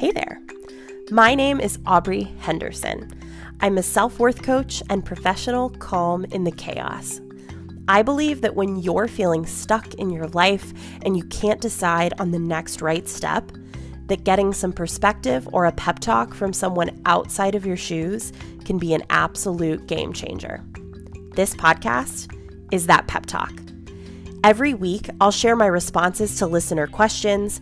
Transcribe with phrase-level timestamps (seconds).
[0.00, 0.40] Hey there.
[1.10, 3.12] My name is Aubrey Henderson.
[3.60, 7.20] I'm a self worth coach and professional calm in the chaos.
[7.86, 10.72] I believe that when you're feeling stuck in your life
[11.04, 13.52] and you can't decide on the next right step,
[14.06, 18.32] that getting some perspective or a pep talk from someone outside of your shoes
[18.64, 20.64] can be an absolute game changer.
[21.34, 22.34] This podcast
[22.72, 23.52] is that pep talk.
[24.44, 27.60] Every week, I'll share my responses to listener questions,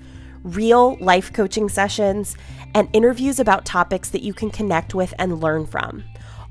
[0.55, 2.37] real life coaching sessions,
[2.75, 6.05] and interviews about topics that you can connect with and learn from.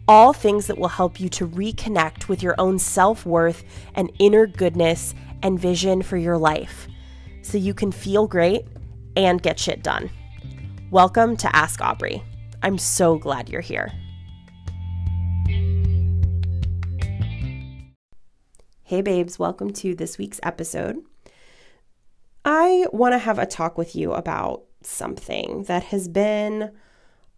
[0.07, 3.63] All things that will help you to reconnect with your own self worth
[3.95, 6.87] and inner goodness and vision for your life
[7.41, 8.65] so you can feel great
[9.15, 10.09] and get shit done.
[10.91, 12.23] Welcome to Ask Aubrey.
[12.63, 13.91] I'm so glad you're here.
[18.83, 21.03] Hey, babes, welcome to this week's episode.
[22.49, 26.71] I want to have a talk with you about something that has been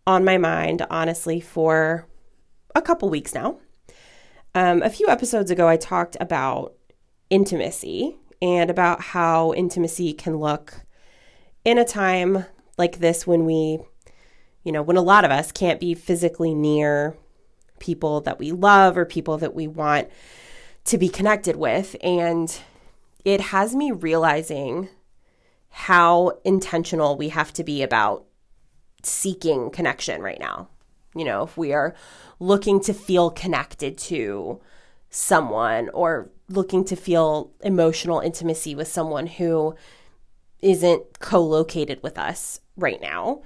[0.05, 2.07] on my mind, honestly, for
[2.75, 3.57] a couple weeks now.
[4.53, 6.75] Um, a few episodes ago, I talked about
[7.31, 10.85] intimacy and about how intimacy can look
[11.65, 12.45] in a time
[12.77, 13.79] like this when we,
[14.63, 17.17] you know, when a lot of us can't be physically near
[17.79, 20.07] people that we love or people that we want
[20.83, 21.95] to be connected with.
[22.03, 22.55] And
[23.25, 24.87] it has me realizing
[25.69, 28.25] how intentional we have to be about
[29.03, 30.69] seeking connection right now.
[31.15, 31.95] You know, if we are
[32.39, 34.59] looking to feel connected to
[35.09, 39.75] someone or looking to feel emotional intimacy with someone who
[40.61, 43.41] isn't co located with us right now,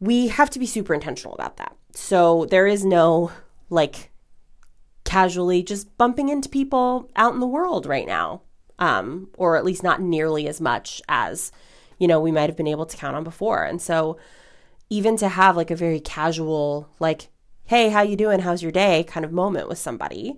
[0.00, 1.76] we have to be super intentional about that.
[1.92, 3.30] So there is no
[3.68, 4.10] like
[5.04, 8.42] casually just bumping into people out in the world right now
[8.80, 11.52] um, or at least not nearly as much as
[11.98, 13.62] you know we might have been able to count on before.
[13.62, 14.18] And so
[14.88, 17.28] even to have like a very casual like
[17.64, 18.40] hey how you doing?
[18.40, 19.04] How's your day?
[19.04, 20.36] kind of moment with somebody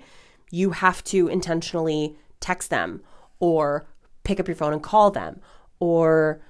[0.50, 3.00] you have to intentionally text them
[3.39, 3.87] or
[4.22, 5.41] pick up your phone and call them
[5.81, 6.43] or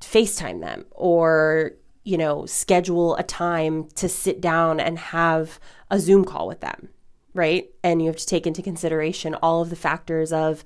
[0.00, 1.72] FaceTime them or
[2.04, 5.60] you know schedule a time to sit down and have
[5.90, 6.88] a Zoom call with them
[7.34, 7.70] right?
[7.84, 10.64] And you have to take into consideration all of the factors of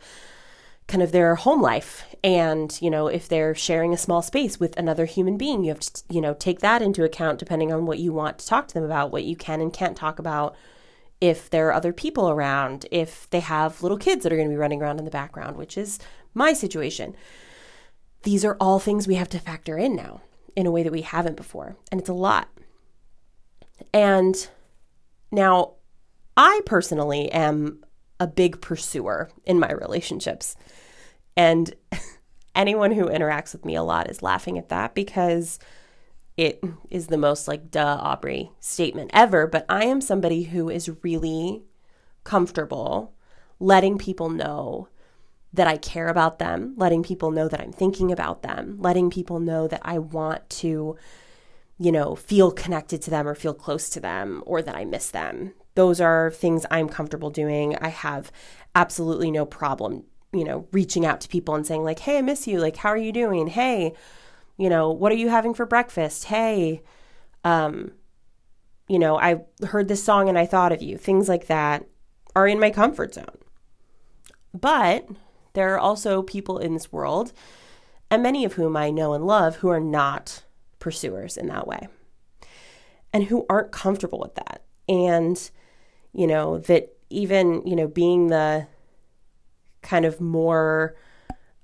[0.89, 2.05] kind of their home life.
[2.25, 5.81] And you know if they're sharing a small space with another human being you have
[5.81, 8.75] to you know take that into account depending on what you want to talk to
[8.75, 10.55] them about what you can and can't talk about
[11.21, 14.55] if there are other people around if they have little kids that are going to
[14.55, 15.99] be running around in the background which is
[16.33, 17.17] my situation.
[18.23, 20.21] These are all things we have to factor in now
[20.55, 22.49] in a way that we haven't before and it's a lot.
[23.93, 24.49] And
[25.33, 25.73] now
[26.37, 27.83] i personally am
[28.23, 30.55] a big pursuer in my relationships.
[31.37, 31.75] And
[32.55, 35.59] anyone who interacts with me a lot is laughing at that because
[36.37, 39.49] it is the most like duh Aubrey statement ever.
[39.49, 41.65] But I am somebody who is really
[42.23, 43.13] comfortable
[43.59, 44.89] letting people know
[45.53, 49.41] that I care about them, letting people know that I'm thinking about them, letting people
[49.41, 50.97] know that I want to,
[51.77, 55.11] you know, feel connected to them or feel close to them or that I miss
[55.11, 57.77] them, those are things I'm comfortable doing.
[57.77, 58.31] I have
[58.75, 62.47] absolutely no problem, you know, reaching out to people and saying, like, hey, I miss
[62.47, 62.59] you.
[62.59, 63.49] Like, how are you doing?
[63.49, 63.95] Hey,
[64.59, 66.25] you know, what are you having for breakfast?
[66.25, 66.83] Hey,
[67.45, 67.93] um,
[68.89, 70.99] you know, I heard this song and I thought of you.
[70.99, 71.87] Things like that
[72.37, 73.39] are in my comfort zone.
[74.53, 75.09] But
[75.55, 77.33] there are also people in this world,
[78.11, 80.43] and many of whom I know and love, who are not
[80.79, 81.89] pursuers in that way
[83.13, 84.65] and who aren't comfortable with that.
[84.89, 85.51] And
[86.13, 88.67] you know, that even, you know, being the
[89.83, 90.95] kind of more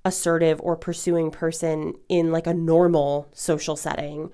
[0.05, 4.31] assertive or pursuing person in like a normal social setting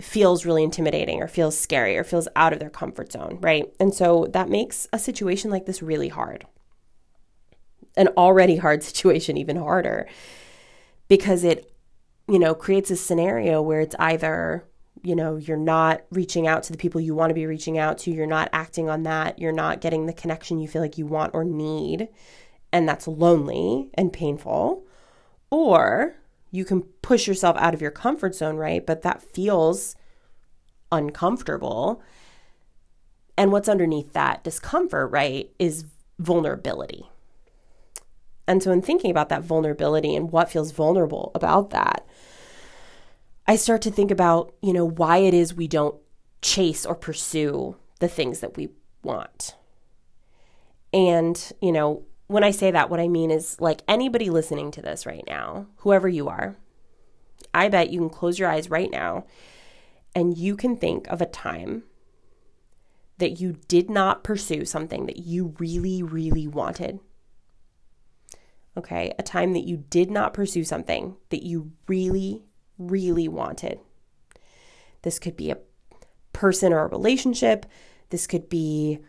[0.00, 3.72] feels really intimidating or feels scary or feels out of their comfort zone, right?
[3.78, 6.46] And so that makes a situation like this really hard.
[7.96, 10.08] An already hard situation even harder
[11.08, 11.70] because it,
[12.28, 14.64] you know, creates a scenario where it's either
[15.02, 17.98] you know, you're not reaching out to the people you want to be reaching out
[17.98, 21.06] to, you're not acting on that, you're not getting the connection you feel like you
[21.06, 22.08] want or need,
[22.72, 24.84] and that's lonely and painful.
[25.50, 26.14] Or
[26.50, 28.84] you can push yourself out of your comfort zone, right?
[28.86, 29.96] But that feels
[30.90, 32.02] uncomfortable.
[33.36, 35.86] And what's underneath that discomfort, right, is
[36.18, 37.08] vulnerability.
[38.46, 42.06] And so, in thinking about that vulnerability and what feels vulnerable about that,
[43.46, 45.96] I start to think about, you know, why it is we don't
[46.40, 48.70] chase or pursue the things that we
[49.02, 49.56] want.
[50.92, 54.82] And, you know, when I say that, what I mean is like anybody listening to
[54.82, 56.56] this right now, whoever you are,
[57.52, 59.24] I bet you can close your eyes right now
[60.14, 61.84] and you can think of a time
[63.18, 67.00] that you did not pursue something that you really, really wanted.
[68.76, 72.42] Okay, a time that you did not pursue something that you really,
[72.78, 73.80] really wanted.
[75.02, 75.58] This could be a
[76.32, 77.66] person or a relationship.
[78.10, 79.00] This could be,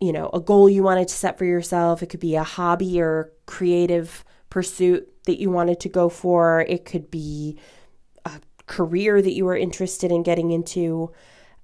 [0.00, 2.02] you know, a goal you wanted to set for yourself.
[2.02, 6.64] It could be a hobby or creative pursuit that you wanted to go for.
[6.68, 7.58] It could be
[8.24, 11.12] a career that you were interested in getting into,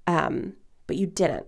[0.07, 0.53] um,
[0.87, 1.47] but you didn't.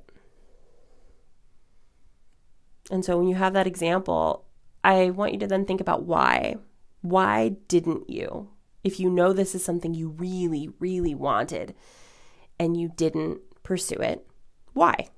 [2.91, 4.45] And so when you have that example,
[4.83, 6.57] I want you to then think about why.
[7.01, 8.49] Why didn't you?
[8.85, 11.75] If you know this is something you really, really wanted
[12.57, 14.25] and you didn't pursue it,
[14.71, 15.09] why?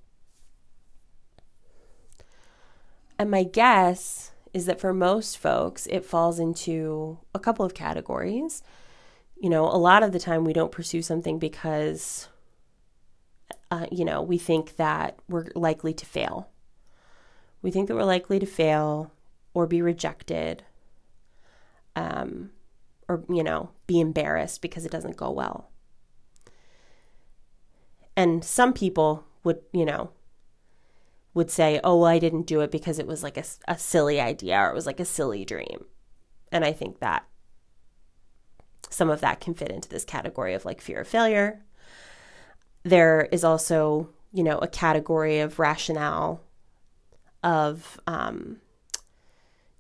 [3.20, 8.64] And my guess is that for most folks, it falls into a couple of categories.
[9.40, 12.28] You know, a lot of the time we don't pursue something because,
[13.70, 16.50] uh, you know, we think that we're likely to fail
[17.62, 19.12] we think that we're likely to fail
[19.54, 20.64] or be rejected
[21.96, 22.52] um,
[23.08, 25.70] or, you know, be embarrassed because it doesn't go well.
[28.16, 30.12] And some people would, you know,
[31.34, 34.20] would say, oh, well, I didn't do it because it was like a, a silly
[34.20, 35.86] idea or it was like a silly dream.
[36.52, 37.26] And I think that
[38.90, 41.64] some of that can fit into this category of like fear of failure.
[42.84, 46.42] There is also, you know, a category of rationale
[47.44, 48.58] of, um,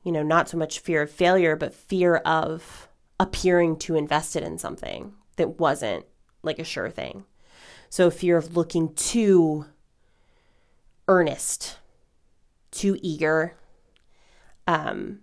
[0.03, 2.86] you know, not so much fear of failure, but fear of
[3.19, 6.05] appearing too invested in something that wasn't
[6.43, 7.25] like a sure thing.
[7.89, 9.65] So, fear of looking too
[11.07, 11.77] earnest,
[12.71, 13.55] too eager,
[14.67, 15.21] um,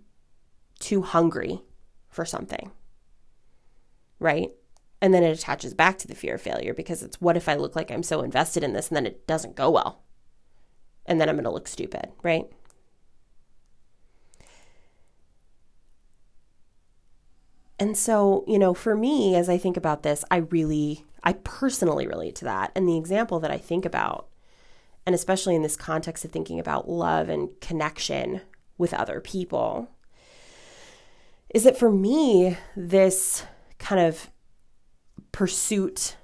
[0.79, 1.61] too hungry
[2.09, 2.71] for something,
[4.19, 4.49] right?
[5.01, 7.55] And then it attaches back to the fear of failure because it's what if I
[7.55, 10.05] look like I'm so invested in this and then it doesn't go well?
[11.05, 12.45] and then I'm going to look stupid, right?
[17.79, 22.07] And so, you know, for me, as I think about this, I really, I personally
[22.07, 22.71] relate to that.
[22.75, 24.29] And the example that I think about,
[25.05, 28.41] and especially in this context of thinking about love and connection
[28.77, 29.89] with other people,
[31.53, 33.43] is that for me, this
[33.77, 34.29] kind of
[35.31, 36.15] pursuit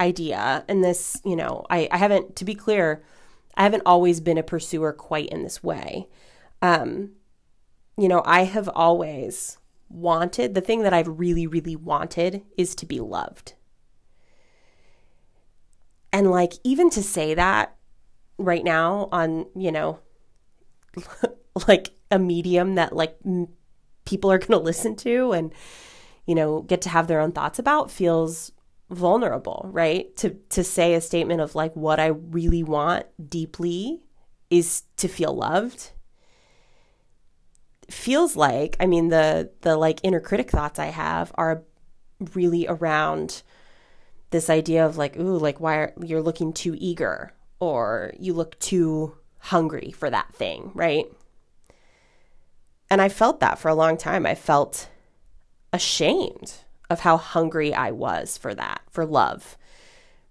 [0.00, 3.04] idea and this, you know, I, I haven't, to be clear,
[3.54, 6.08] I haven't always been a pursuer quite in this way.
[6.62, 7.12] Um,
[7.98, 9.58] you know, I have always
[9.88, 13.54] wanted, the thing that I've really, really wanted is to be loved.
[16.12, 17.76] And like, even to say that
[18.38, 19.98] right now on, you know,
[21.68, 23.48] like a medium that like m-
[24.04, 25.52] people are going to listen to and,
[26.26, 28.52] you know, get to have their own thoughts about feels
[28.90, 30.16] vulnerable, right?
[30.18, 34.00] To to say a statement of like what I really want deeply
[34.50, 35.90] is to feel loved.
[37.90, 41.62] Feels like, I mean the the like inner critic thoughts I have are
[42.34, 43.42] really around
[44.30, 48.58] this idea of like, ooh, like why are you're looking too eager or you look
[48.58, 51.06] too hungry for that thing, right?
[52.90, 54.26] And I felt that for a long time.
[54.26, 54.88] I felt
[55.72, 56.54] ashamed
[56.88, 59.56] of how hungry I was for that, for love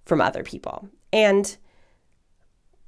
[0.05, 0.89] from other people.
[1.11, 1.55] And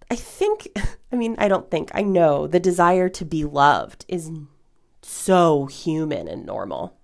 [0.10, 0.70] I think,
[1.12, 4.32] I mean, I don't think, I know the desire to be loved is
[5.08, 6.98] so human and normal.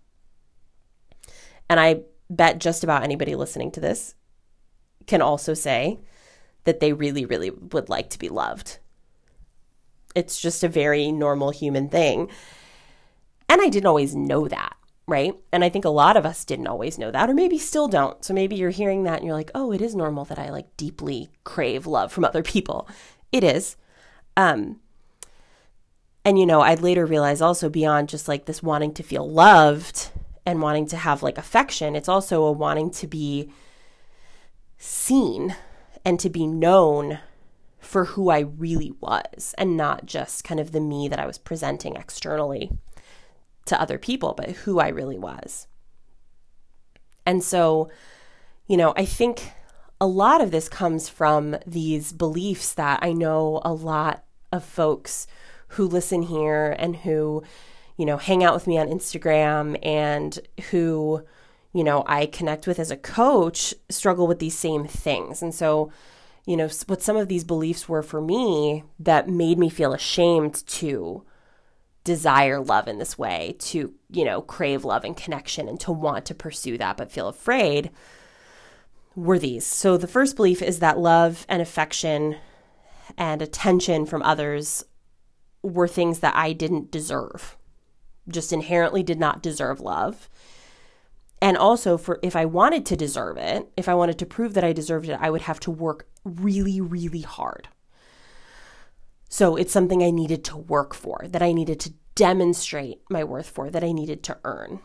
[1.69, 4.15] And I bet just about anybody listening to this
[5.07, 5.99] can also say
[6.65, 8.79] that they really, really would like to be loved.
[10.15, 12.29] It's just a very normal human thing.
[13.49, 14.75] And I didn't always know that
[15.07, 15.33] right?
[15.51, 18.23] And I think a lot of us didn't always know that, or maybe still don't.
[18.23, 20.77] So maybe you're hearing that and you're like, oh, it is normal that I like
[20.77, 22.87] deeply crave love from other people.
[23.31, 23.75] It is.
[24.37, 24.79] Um,
[26.25, 30.09] and you know, I'd later realize also beyond just like this wanting to feel loved
[30.45, 33.49] and wanting to have like affection, it's also a wanting to be
[34.77, 35.55] seen
[36.05, 37.19] and to be known
[37.79, 41.37] for who I really was and not just kind of the me that I was
[41.37, 42.71] presenting externally
[43.65, 45.67] to other people, but who I really was.
[47.25, 47.89] And so,
[48.67, 49.51] you know, I think
[50.01, 55.27] a lot of this comes from these beliefs that I know a lot of folks
[55.73, 57.43] who listen here and who,
[57.97, 60.39] you know, hang out with me on Instagram and
[60.69, 61.23] who,
[61.73, 65.41] you know, I connect with as a coach struggle with these same things.
[65.41, 65.91] And so,
[66.45, 70.65] you know, what some of these beliefs were for me that made me feel ashamed
[70.67, 71.23] to
[72.03, 76.25] desire love in this way, to, you know, crave love and connection and to want
[76.25, 77.89] to pursue that but feel afraid
[79.15, 79.65] were these.
[79.65, 82.37] So the first belief is that love and affection
[83.17, 84.83] and attention from others
[85.63, 87.57] were things that I didn't deserve.
[88.29, 90.29] Just inherently did not deserve love.
[91.41, 94.63] And also for if I wanted to deserve it, if I wanted to prove that
[94.63, 97.67] I deserved it, I would have to work really really hard.
[99.27, 103.49] So it's something I needed to work for, that I needed to demonstrate my worth
[103.49, 104.79] for, that I needed to earn.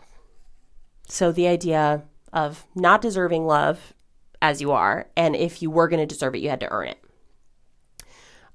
[1.07, 3.93] So the idea of not deserving love
[4.41, 6.89] as you are, and if you were going to deserve it, you had to earn
[6.89, 6.99] it.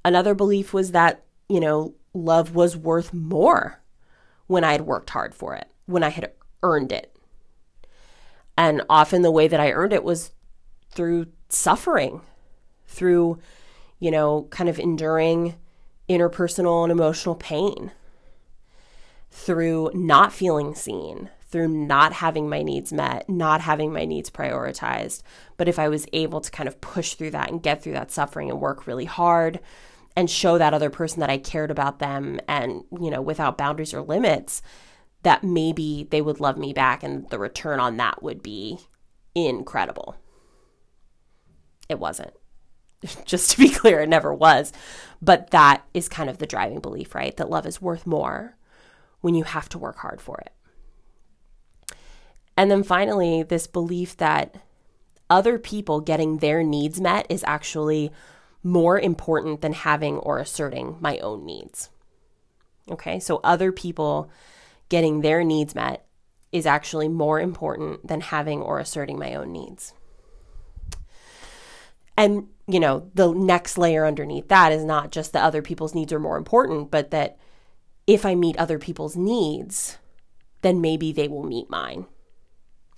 [0.03, 3.82] Another belief was that, you know, love was worth more
[4.48, 7.15] when I had worked hard for it, when I had earned it.
[8.58, 10.32] And often the way that I earned it was
[10.91, 12.22] through suffering,
[12.88, 13.39] through,
[14.00, 15.55] you know, kind of enduring
[16.08, 17.91] interpersonal and emotional pain,
[19.32, 25.24] through not feeling seen, through not having my needs met, not having my needs prioritized.
[25.58, 28.12] But if I was able to kind of push through that and get through that
[28.12, 29.60] suffering and work really hard
[30.15, 33.93] and show that other person that I cared about them and, you know, without boundaries
[33.93, 34.62] or limits,
[35.24, 38.79] that maybe they would love me back and the return on that would be
[39.34, 40.15] incredible.
[41.89, 42.34] It wasn't.
[43.25, 44.72] just to be clear, it never was.
[45.22, 47.36] But that is kind of the driving belief, right?
[47.38, 48.58] That love is worth more
[49.22, 50.51] when you have to work hard for it.
[52.55, 54.55] And then finally, this belief that
[55.29, 58.12] other people getting their needs met is actually
[58.63, 61.89] more important than having or asserting my own needs.
[62.89, 64.32] Okay, so other people
[64.89, 66.05] getting their needs met
[66.51, 69.93] is actually more important than having or asserting my own needs.
[72.15, 76.13] And, you know, the next layer underneath that is not just that other people's needs
[76.13, 77.38] are more important, but that
[78.05, 79.98] if I meet other people's needs,
[80.62, 82.05] then maybe they will meet mine.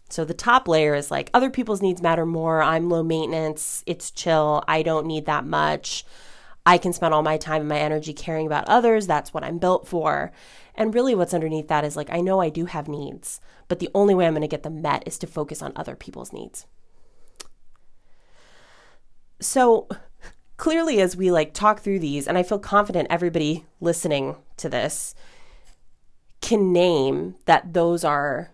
[0.09, 2.61] So the top layer is like other people's needs matter more.
[2.61, 3.83] I'm low maintenance.
[3.85, 4.63] It's chill.
[4.67, 6.05] I don't need that much.
[6.65, 9.05] I can spend all my time and my energy caring about others.
[9.05, 10.31] That's what I'm built for.
[10.73, 13.89] And really, what's underneath that is like, I know I do have needs, but the
[13.93, 16.65] only way I'm going to get them met is to focus on other people's needs.
[19.39, 19.87] So
[20.57, 25.13] clearly, as we like talk through these, and I feel confident everybody listening to this
[26.41, 28.51] can name that those are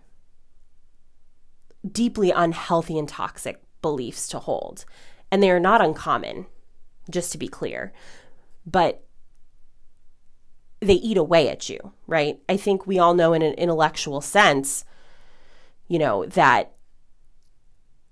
[1.90, 4.84] deeply unhealthy and toxic beliefs to hold.
[5.30, 6.46] And they are not uncommon,
[7.10, 7.92] just to be clear.
[8.66, 9.04] But
[10.80, 12.40] they eat away at you, right?
[12.48, 14.84] I think we all know in an intellectual sense,
[15.88, 16.72] you know, that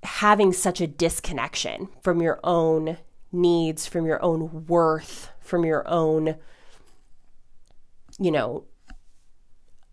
[0.02, 2.96] having such a disconnection from your own
[3.32, 6.36] needs, from your own worth, from your own,
[8.18, 8.64] you know,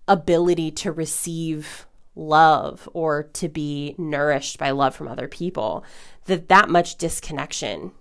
[0.08, 1.87] ability to receive
[2.18, 5.86] love or to be nourished by love from other people,
[6.26, 7.92] that that much disconnection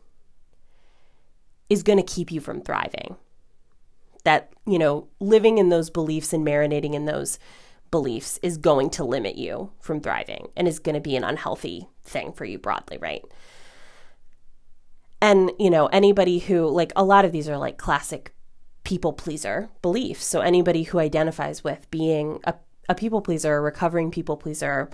[1.69, 3.17] is going to keep you from thriving.
[4.25, 7.39] That, you know, living in those beliefs and marinating in those
[7.91, 11.89] beliefs is going to limit you from thriving and is going to be an unhealthy
[12.03, 13.25] thing for you broadly, right?
[15.23, 18.35] And, you know, anybody who, like, a lot of these are like classic
[18.85, 20.25] people pleaser beliefs.
[20.25, 22.55] So anybody who identifies with being a,
[22.89, 24.89] a people pleaser, a recovering people pleaser,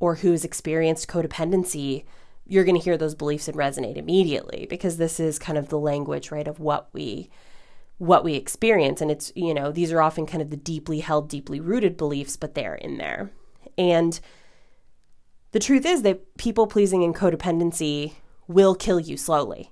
[0.00, 2.04] or who's experienced codependency,
[2.46, 5.78] you're going to hear those beliefs and resonate immediately because this is kind of the
[5.78, 7.30] language, right, of what we
[7.98, 9.00] what we experience.
[9.00, 12.36] And it's you know these are often kind of the deeply held deeply rooted beliefs
[12.36, 13.30] but they're in there.
[13.76, 14.18] And
[15.52, 18.14] the truth is that people pleasing and codependency
[18.46, 19.70] will kill you slowly.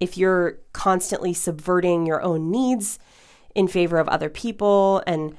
[0.00, 2.98] If you're constantly subverting your own needs
[3.54, 5.36] in favor of other people and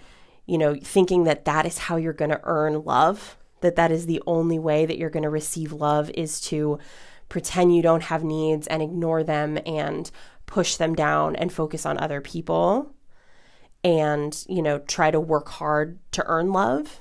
[0.50, 4.06] you know thinking that that is how you're going to earn love that that is
[4.06, 6.80] the only way that you're going to receive love is to
[7.28, 10.12] pretend you don't have needs and ignore them and
[10.46, 12.96] push them down and focus on other people
[13.84, 17.00] and, you know, try to work hard to earn love,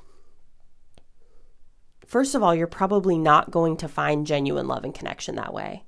[2.06, 5.84] first of all, you're probably not going to find genuine love and connection that way.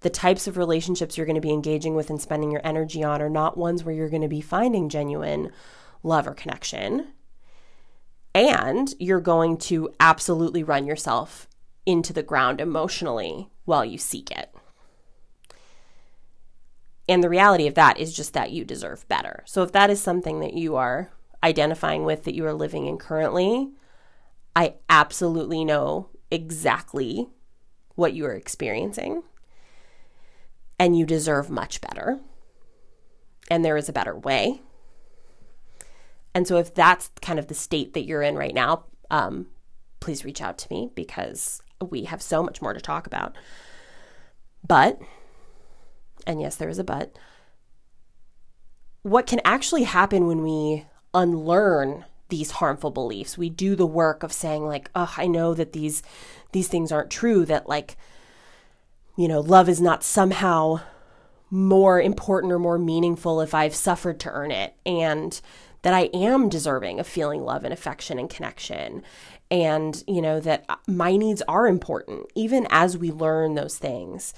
[0.00, 3.20] The types of relationships you're going to be engaging with and spending your energy on
[3.20, 5.50] are not ones where you're going to be finding genuine
[6.02, 7.08] love or connection.
[8.34, 11.48] And you're going to absolutely run yourself
[11.86, 14.54] into the ground emotionally while you seek it.
[17.08, 19.42] And the reality of that is just that you deserve better.
[19.46, 21.10] So if that is something that you are
[21.42, 23.70] identifying with, that you are living in currently,
[24.54, 27.28] I absolutely know exactly
[27.94, 29.22] what you are experiencing.
[30.78, 32.20] And you deserve much better.
[33.50, 34.60] And there is a better way.
[36.34, 39.46] And so, if that's kind of the state that you're in right now, um,
[40.00, 43.36] please reach out to me because we have so much more to talk about.
[44.66, 45.00] But,
[46.26, 47.16] and yes, there is a but,
[49.02, 54.32] what can actually happen when we unlearn these harmful beliefs we do the work of
[54.32, 56.02] saying like oh i know that these
[56.52, 57.96] these things aren't true that like
[59.16, 60.78] you know love is not somehow
[61.50, 65.40] more important or more meaningful if i've suffered to earn it and
[65.82, 69.02] that i am deserving of feeling love and affection and connection.
[69.50, 74.34] And you know that my needs are important even as we learn those things.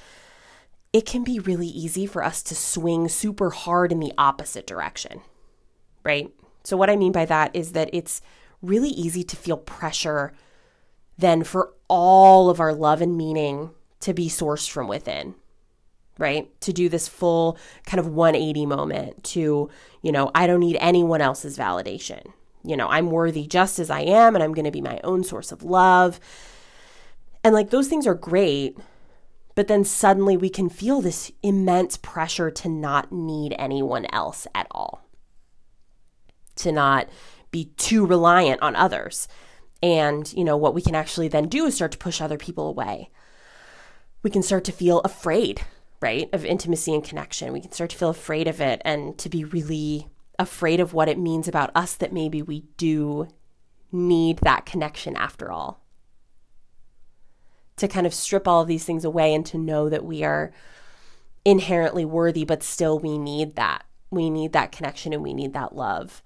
[0.93, 5.21] It can be really easy for us to swing super hard in the opposite direction,
[6.05, 6.31] right?
[6.65, 8.21] So, what I mean by that is that it's
[8.63, 10.33] really easy to feel pressure
[11.17, 13.71] then for all of our love and meaning
[14.01, 15.35] to be sourced from within,
[16.21, 16.49] right?
[16.61, 19.71] To do this full kind of 180 moment to,
[20.03, 22.33] you know, I don't need anyone else's validation.
[22.63, 25.25] You know, I'm worthy just as I am and I'm going to be my own
[25.25, 26.21] source of love.
[27.43, 28.79] And like those things are great,
[29.55, 34.67] but then suddenly we can feel this immense pressure to not need anyone else at
[34.71, 35.09] all,
[36.57, 37.09] to not
[37.51, 39.27] be too reliant on others.
[39.83, 42.69] And, you know, what we can actually then do is start to push other people
[42.69, 43.09] away.
[44.23, 45.63] We can start to feel afraid,
[46.01, 47.53] right, of intimacy and connection.
[47.53, 51.09] We can start to feel afraid of it and to be really afraid of what
[51.09, 53.29] it means about us that maybe we do
[53.93, 55.81] need that connection after all
[57.81, 60.53] to kind of strip all of these things away and to know that we are
[61.45, 63.85] inherently worthy, but still we need that.
[64.11, 66.23] We need that connection and we need that love.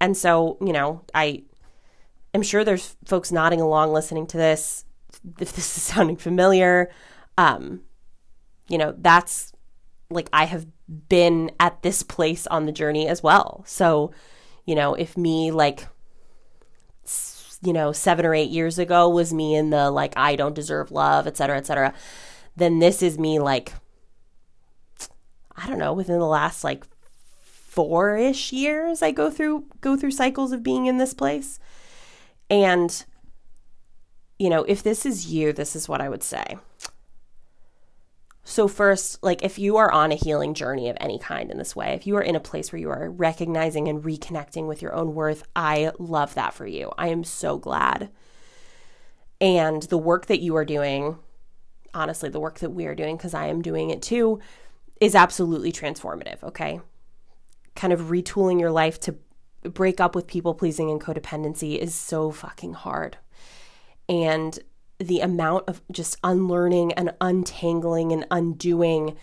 [0.00, 1.42] And so, you know, I
[2.32, 4.84] am sure there's folks nodding along listening to this.
[5.40, 6.90] If this is sounding familiar,
[7.36, 7.82] um,
[8.68, 9.52] you know, that's
[10.10, 10.66] like I have
[11.08, 13.64] been at this place on the journey as well.
[13.66, 14.12] So,
[14.64, 15.88] you know, if me like
[17.62, 20.90] you know, seven or eight years ago was me in the like, I don't deserve
[20.90, 21.94] love, et cetera, et cetera,
[22.56, 23.72] then this is me like,
[25.56, 26.84] I don't know, within the last like
[27.42, 31.58] four ish years, I go through, go through cycles of being in this place.
[32.48, 33.04] And,
[34.38, 36.58] you know, if this is you, this is what I would say.
[38.48, 41.74] So, first, like if you are on a healing journey of any kind in this
[41.74, 44.94] way, if you are in a place where you are recognizing and reconnecting with your
[44.94, 46.92] own worth, I love that for you.
[46.96, 48.08] I am so glad.
[49.40, 51.18] And the work that you are doing,
[51.92, 54.38] honestly, the work that we are doing, because I am doing it too,
[55.00, 56.80] is absolutely transformative, okay?
[57.74, 59.16] Kind of retooling your life to
[59.62, 63.18] break up with people pleasing and codependency is so fucking hard.
[64.08, 64.58] And
[64.98, 69.16] the amount of just unlearning and untangling and undoing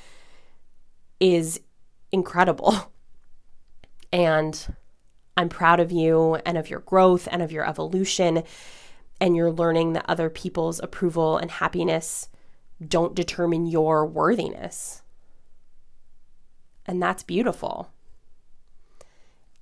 [1.19, 1.59] is
[2.11, 2.91] incredible.
[4.11, 4.75] And
[5.35, 8.43] I'm proud of you and of your growth and of your evolution.
[9.19, 12.29] And you're learning that other people's approval and happiness
[12.87, 15.01] don't determine your worthiness.
[16.85, 17.91] And that's beautiful.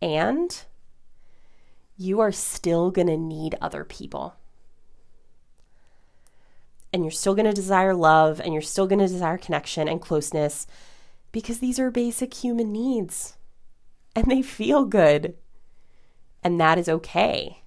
[0.01, 0.63] And
[1.95, 4.35] you are still going to need other people
[6.93, 10.01] and you're still going to desire love and you're still going to desire connection and
[10.01, 10.67] closeness
[11.31, 13.37] because these are basic human needs
[14.15, 15.35] and they feel good.
[16.43, 17.63] And that is okay.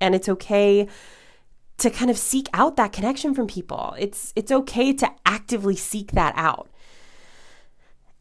[0.00, 0.88] And it's okay
[1.78, 3.94] to kind of seek out that connection from people.
[3.98, 6.68] It's it's okay to actively seek that out.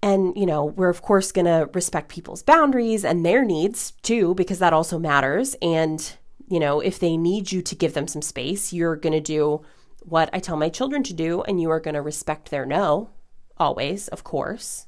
[0.04, 4.36] And, you know, we're of course going to respect people's boundaries and their needs too
[4.36, 6.14] because that also matters and,
[6.48, 9.62] you know, if they need you to give them some space, you're going to do
[10.08, 13.10] what I tell my children to do, and you are going to respect their no,
[13.58, 14.88] always, of course.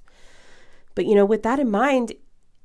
[0.95, 2.13] But, you know, with that in mind,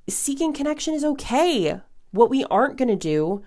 [0.08, 1.80] seeking connection is okay.
[2.12, 3.44] What we aren't going to do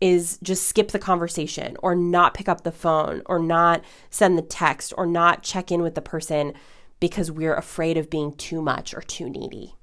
[0.00, 4.42] is just skip the conversation or not pick up the phone or not send the
[4.42, 6.52] text or not check in with the person
[6.98, 9.76] because we're afraid of being too much or too needy.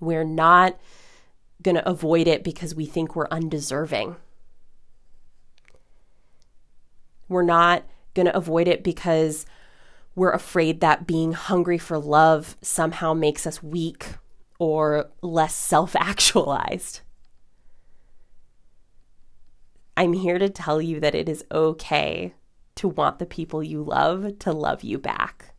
[0.00, 0.78] We're not
[1.62, 4.16] going to avoid it because we think we're undeserving.
[7.28, 7.84] We're not
[8.14, 9.46] going to avoid it because
[10.14, 14.06] we're afraid that being hungry for love somehow makes us weak
[14.58, 17.00] or less self actualized.
[19.96, 22.34] I'm here to tell you that it is okay
[22.76, 25.54] to want the people you love to love you back.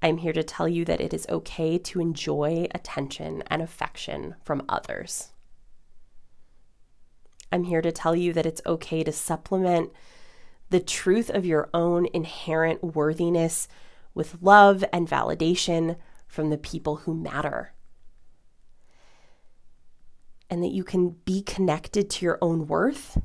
[0.00, 4.64] I'm here to tell you that it is okay to enjoy attention and affection from
[4.68, 5.32] others.
[7.52, 9.92] I'm here to tell you that it's okay to supplement
[10.70, 13.68] the truth of your own inherent worthiness
[14.14, 17.74] with love and validation from the people who matter.
[20.48, 23.18] And that you can be connected to your own worth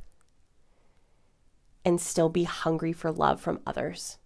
[1.86, 4.18] and still be hungry for love from others.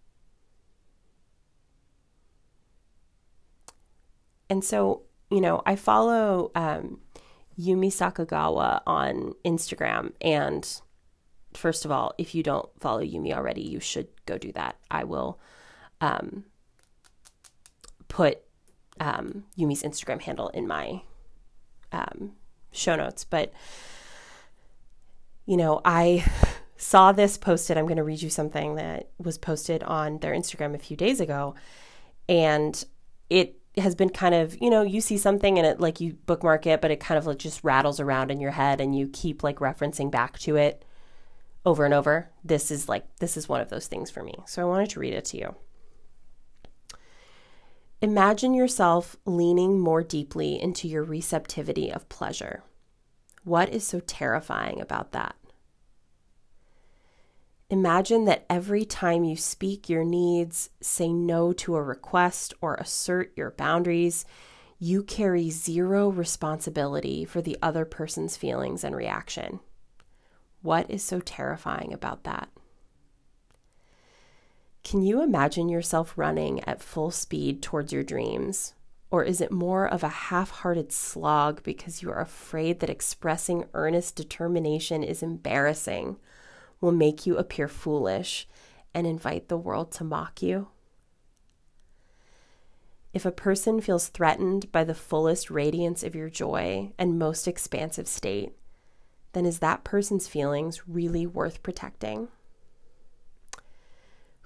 [4.49, 6.99] And so, you know, I follow um,
[7.61, 10.13] Yumi Sakugawa on Instagram.
[10.21, 10.67] And
[11.53, 14.77] first of all, if you don't follow Yumi already, you should go do that.
[14.89, 15.39] I will
[15.99, 16.45] um,
[18.07, 18.39] put
[18.99, 21.01] um, Yumi's Instagram handle in my
[21.91, 22.33] um,
[22.71, 23.23] show notes.
[23.23, 23.53] But,
[25.45, 26.25] you know, I
[26.77, 27.77] saw this posted.
[27.77, 31.19] I'm going to read you something that was posted on their Instagram a few days
[31.19, 31.55] ago.
[32.27, 32.83] And
[33.29, 36.67] it has been kind of, you know, you see something and it like you bookmark
[36.67, 39.43] it, but it kind of like just rattles around in your head and you keep
[39.43, 40.83] like referencing back to it
[41.65, 42.29] over and over.
[42.43, 44.33] This is like, this is one of those things for me.
[44.45, 45.55] So I wanted to read it to you.
[48.01, 52.63] Imagine yourself leaning more deeply into your receptivity of pleasure.
[53.43, 55.35] What is so terrifying about that?
[57.71, 63.31] Imagine that every time you speak your needs, say no to a request, or assert
[63.37, 64.25] your boundaries,
[64.77, 69.61] you carry zero responsibility for the other person's feelings and reaction.
[70.61, 72.49] What is so terrifying about that?
[74.83, 78.73] Can you imagine yourself running at full speed towards your dreams?
[79.09, 83.63] Or is it more of a half hearted slog because you are afraid that expressing
[83.73, 86.17] earnest determination is embarrassing
[86.81, 88.47] will make you appear foolish
[88.93, 90.67] and invite the world to mock you?
[93.13, 98.07] If a person feels threatened by the fullest radiance of your joy and most expansive
[98.07, 98.53] state,
[99.33, 102.29] then is that person's feelings really worth protecting?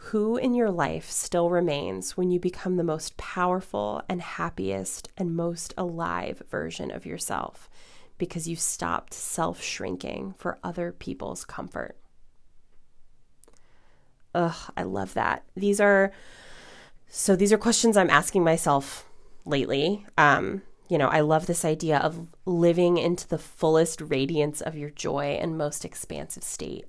[0.10, 5.36] Who in your life still remains when you become the most powerful and happiest and
[5.36, 7.70] most alive version of yourself
[8.18, 11.98] because you stopped self shrinking for other people's comfort?
[14.36, 15.44] Ugh, I love that.
[15.56, 16.12] These are
[17.08, 19.10] so these are questions I'm asking myself
[19.46, 20.06] lately.
[20.18, 24.90] Um, you know, I love this idea of living into the fullest radiance of your
[24.90, 26.86] joy and most expansive state.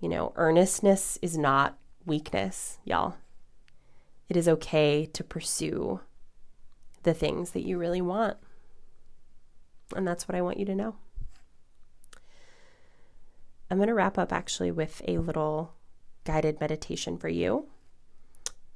[0.00, 3.14] You know, earnestness is not weakness, y'all.
[4.28, 6.00] It is okay to pursue
[7.04, 8.36] the things that you really want.
[9.94, 10.96] And that's what I want you to know.
[13.70, 15.75] I'm going to wrap up actually with a little
[16.26, 17.68] guided meditation for you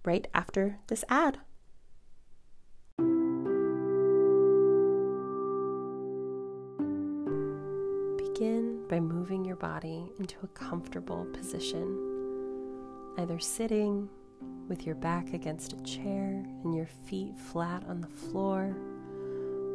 [0.04, 1.38] right after this ad.
[8.16, 11.98] Begin by moving your body into a comfortable position,
[13.18, 14.08] either sitting
[14.68, 18.74] with your back against a chair and your feet flat on the floor,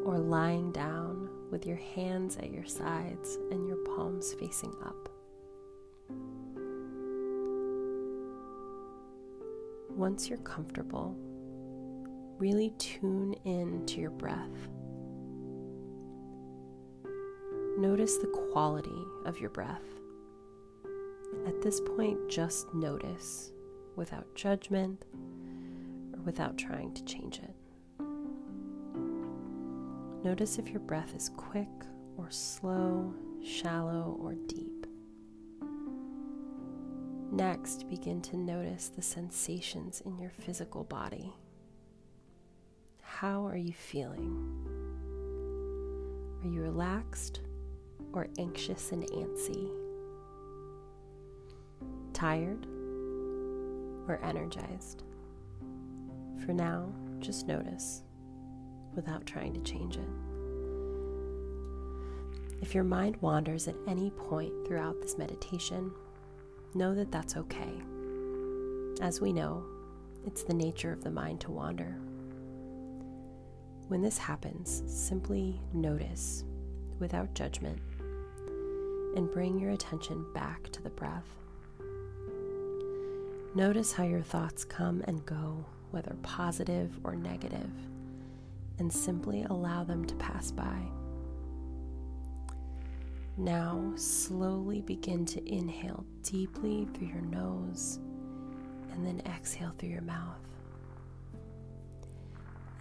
[0.05, 5.14] or lying down with your hands at your sides and your palms facing up.
[9.95, 11.15] Once you're comfortable,
[12.37, 14.67] really tune in to your breath.
[17.77, 19.83] Notice the quality of your breath.
[21.47, 23.51] At this point, just notice
[23.95, 25.05] without judgment
[26.13, 27.55] or without trying to change it.
[30.23, 31.67] Notice if your breath is quick
[32.17, 34.64] or slow, shallow or deep.
[37.35, 41.33] Next, begin to notice the sensations in your physical body.
[43.01, 44.65] How are you feeling?
[46.41, 47.41] Are you relaxed
[48.13, 49.69] or anxious and antsy?
[52.13, 52.65] Tired
[54.07, 55.03] or energized?
[56.45, 56.87] For now,
[57.19, 58.03] just notice
[58.95, 60.07] without trying to change it.
[62.61, 65.91] If your mind wanders at any point throughout this meditation,
[66.75, 67.81] know that that's okay.
[69.01, 69.63] As we know,
[70.25, 71.97] it's the nature of the mind to wander.
[73.87, 76.43] When this happens, simply notice
[76.99, 77.79] without judgment
[79.15, 81.27] and bring your attention back to the breath.
[83.53, 87.71] Notice how your thoughts come and go, whether positive or negative,
[88.79, 90.77] and simply allow them to pass by.
[93.37, 97.99] Now, slowly begin to inhale deeply through your nose
[98.91, 100.39] and then exhale through your mouth.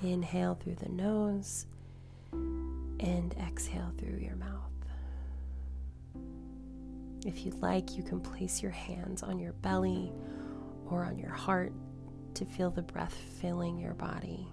[0.02, 1.66] Inhale through the nose
[2.32, 4.70] and exhale through your mouth.
[7.26, 10.12] If you'd like, you can place your hands on your belly
[10.88, 11.72] or on your heart
[12.34, 14.46] to feel the breath filling your body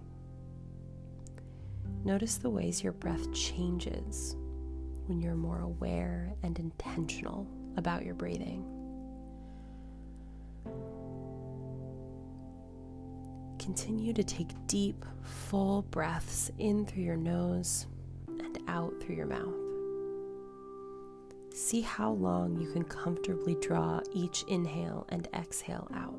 [2.04, 4.36] Notice the ways your breath changes
[5.12, 7.46] when you're more aware and intentional
[7.76, 8.64] about your breathing.
[13.60, 17.88] Continue to take deep, full breaths in through your nose
[18.40, 19.54] and out through your mouth.
[21.54, 26.18] See how long you can comfortably draw each inhale and exhale out.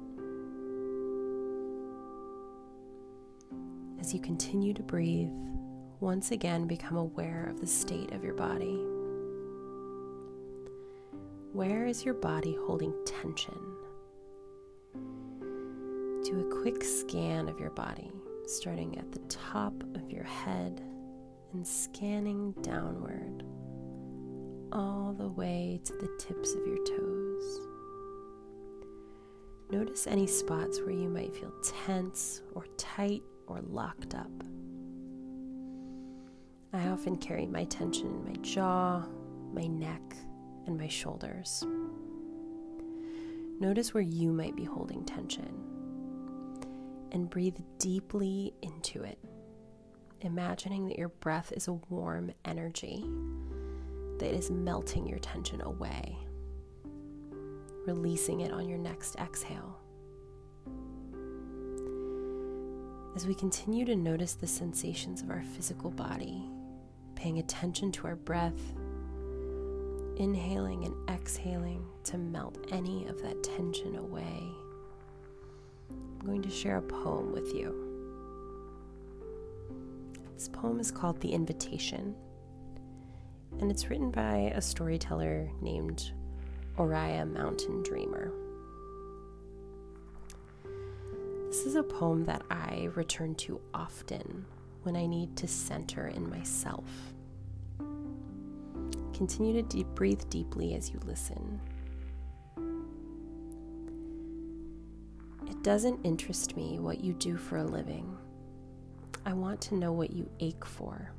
[3.99, 5.31] As you continue to breathe,
[6.03, 8.85] once again become aware of the state of your body.
[11.53, 13.57] Where is your body holding tension?
[16.25, 18.11] Do a quick scan of your body,
[18.47, 20.83] starting at the top of your head
[21.53, 23.45] and scanning downward
[24.73, 27.61] all the way to the tips of your toes.
[29.71, 31.53] Notice any spots where you might feel
[31.87, 34.33] tense or tight or locked up.
[36.75, 39.05] I often carry my tension in my jaw,
[39.53, 40.01] my neck,
[40.67, 41.65] and my shoulders.
[43.61, 45.53] Notice where you might be holding tension
[47.13, 49.19] and breathe deeply into it,
[50.23, 53.05] imagining that your breath is a warm energy
[54.19, 56.17] that is melting your tension away,
[57.87, 59.79] releasing it on your next exhale.
[63.15, 66.49] As we continue to notice the sensations of our physical body,
[67.23, 68.75] paying attention to our breath,
[70.17, 74.43] inhaling and exhaling to melt any of that tension away.
[75.89, 77.73] I'm going to share a poem with you.
[80.35, 82.17] This poem is called The Invitation,
[83.61, 86.11] and it's written by a storyteller named
[86.77, 88.33] Oriah Mountain Dreamer.
[91.47, 94.45] This is a poem that I return to often
[94.83, 96.85] when I need to center in myself.
[99.13, 101.61] Continue to deep breathe deeply as you listen.
[105.49, 108.17] It doesn't interest me what you do for a living.
[109.25, 111.13] I want to know what you ache for,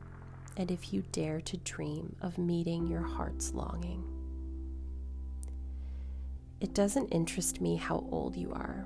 [0.57, 4.03] and if you dare to dream of meeting your heart's longing.
[6.59, 8.85] It doesn't interest me how old you are.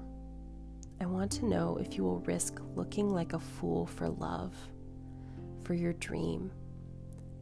[1.00, 4.56] I want to know if you will risk looking like a fool for love,
[5.64, 6.52] for your dream,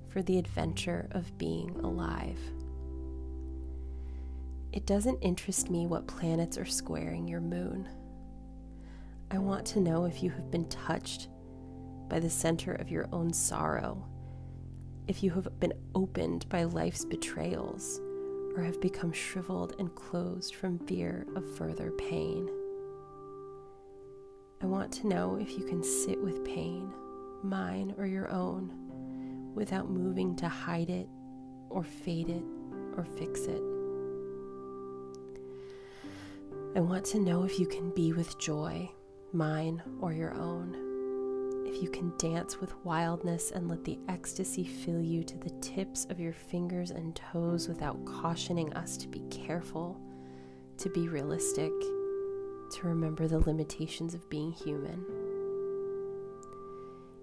[0.10, 2.40] for the adventure of being alive.
[4.74, 7.88] It doesn't interest me what planets are squaring your moon.
[9.32, 11.30] I want to know if you have been touched
[12.10, 14.06] by the center of your own sorrow,
[15.08, 18.02] if you have been opened by life's betrayals,
[18.56, 22.50] or have become shriveled and closed from fear of further pain.
[24.62, 26.92] I want to know if you can sit with pain,
[27.44, 28.72] mine or your own,
[29.54, 31.10] without moving to hide it
[31.70, 32.44] or fade it
[32.96, 33.62] or fix it.
[36.76, 38.90] I want to know if you can be with joy,
[39.34, 40.76] mine or your own.
[41.68, 46.06] If you can dance with wildness and let the ecstasy fill you to the tips
[46.10, 50.00] of your fingers and toes without cautioning us to be careful,
[50.78, 51.72] to be realistic
[52.72, 55.06] to remember the limitations of being human.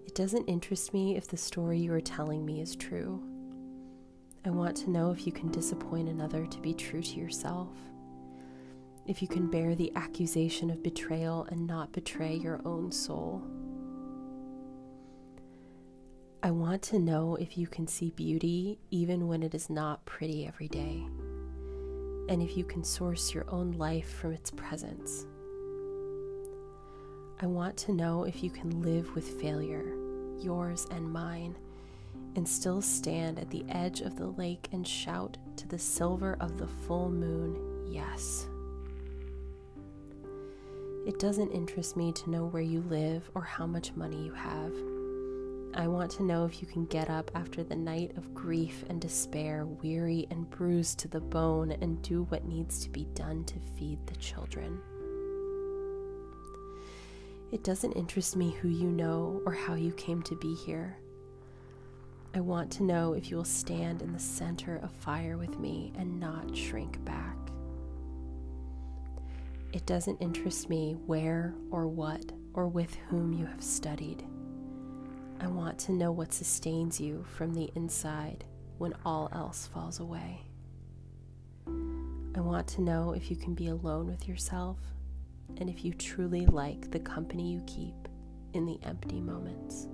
[0.06, 3.22] It doesn't interest me if the story you are telling me is true.
[4.44, 7.68] I want to know if you can disappoint another to be true to yourself.
[9.06, 13.42] If you can bear the accusation of betrayal and not betray your own soul.
[16.42, 20.44] I want to know if you can see beauty even when it is not pretty
[20.46, 21.06] every day,
[22.28, 25.24] and if you can source your own life from its presence.
[27.42, 29.92] I want to know if you can live with failure,
[30.38, 31.58] yours and mine,
[32.36, 36.56] and still stand at the edge of the lake and shout to the silver of
[36.56, 38.46] the full moon, yes.
[41.04, 44.72] It doesn't interest me to know where you live or how much money you have.
[45.74, 49.00] I want to know if you can get up after the night of grief and
[49.00, 53.58] despair, weary and bruised to the bone, and do what needs to be done to
[53.76, 54.80] feed the children.
[57.52, 60.96] It doesn't interest me who you know or how you came to be here.
[62.34, 65.92] I want to know if you will stand in the center of fire with me
[65.98, 67.36] and not shrink back.
[69.74, 74.24] It doesn't interest me where or what or with whom you have studied.
[75.38, 78.44] I want to know what sustains you from the inside
[78.78, 80.40] when all else falls away.
[82.34, 84.78] I want to know if you can be alone with yourself
[85.58, 88.08] and if you truly like the company you keep
[88.52, 89.88] in the empty moments.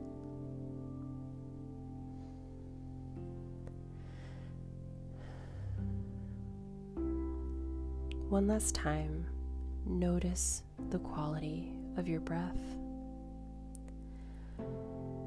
[8.28, 9.26] One last time,
[9.86, 12.76] notice the quality of your breath.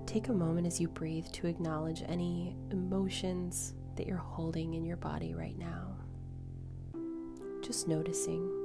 [0.06, 4.98] Take a moment as you breathe to acknowledge any emotions that you're holding in your
[4.98, 5.96] body right now.
[7.64, 8.61] Just noticing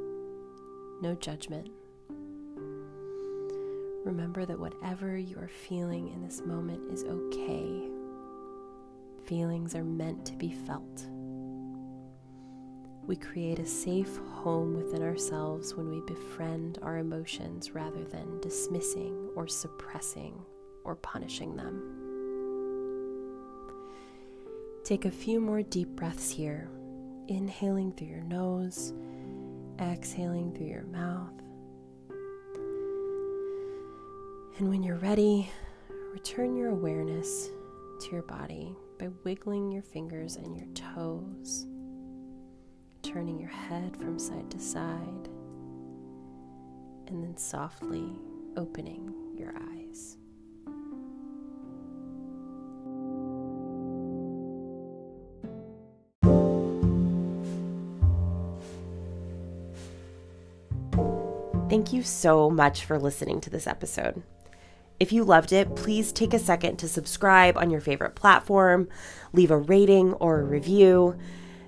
[1.00, 1.68] no judgment.
[4.04, 7.88] Remember that whatever you are feeling in this moment is okay.
[9.24, 11.06] Feelings are meant to be felt.
[13.06, 19.30] We create a safe home within ourselves when we befriend our emotions rather than dismissing
[19.37, 20.40] or suppressing
[20.85, 21.82] or punishing them.
[24.85, 26.68] Take a few more deep breaths here,
[27.26, 28.92] inhaling through your nose,
[29.81, 31.33] exhaling through your mouth.
[34.59, 35.51] And when you're ready,
[36.12, 37.51] return your awareness
[38.01, 41.67] to your body by wiggling your fingers and your toes
[43.07, 45.29] turning your head from side to side,
[47.07, 48.17] and then softly
[48.57, 49.86] opening your eyes.
[61.68, 64.22] Thank you so much for listening to this episode.
[65.00, 68.88] If you loved it, please take a second to subscribe on your favorite platform,
[69.33, 71.18] leave a rating or a review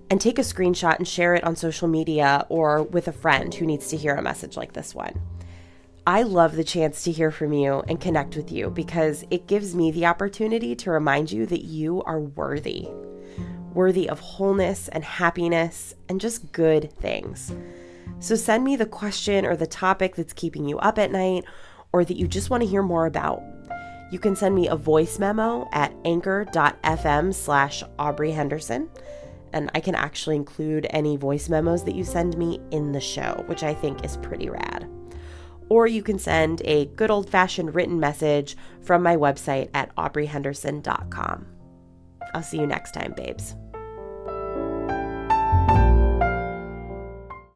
[0.09, 3.67] and take a screenshot and share it on social media or with a friend who
[3.67, 5.21] needs to hear a message like this one.
[6.07, 9.75] I love the chance to hear from you and connect with you because it gives
[9.75, 12.89] me the opportunity to remind you that you are worthy,
[13.75, 17.53] worthy of wholeness and happiness and just good things.
[18.21, 21.45] So send me the question or the topic that's keeping you up at night
[21.93, 23.43] or that you just want to hear more about.
[24.11, 28.89] You can send me a voice memo at anchor.fm slash Aubrey Henderson
[29.53, 33.43] and I can actually include any voice memos that you send me in the show,
[33.47, 34.89] which I think is pretty rad.
[35.69, 41.47] Or you can send a good old fashioned written message from my website at aubreyhenderson.com.
[42.35, 43.55] I'll see you next time, babes.